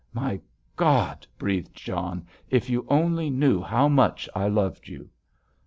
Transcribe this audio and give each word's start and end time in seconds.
"My 0.13 0.41
God!" 0.75 1.27
breathed 1.37 1.75
John; 1.75 2.25
"if 2.49 2.71
you 2.71 2.87
only 2.89 3.29
knew 3.29 3.61
how 3.61 3.87
much 3.87 4.27
I 4.33 4.47
loved 4.47 4.87
you!" 4.87 5.11